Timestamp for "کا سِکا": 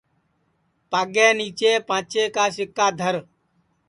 2.35-2.87